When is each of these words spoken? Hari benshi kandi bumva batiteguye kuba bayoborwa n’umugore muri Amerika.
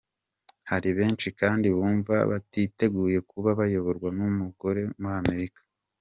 Hari 0.69 0.89
benshi 0.97 1.27
kandi 1.39 1.67
bumva 1.75 2.15
batiteguye 2.31 3.17
kuba 3.29 3.49
bayoborwa 3.59 4.09
n’umugore 4.17 4.81
muri 5.01 5.13
Amerika. 5.23 5.59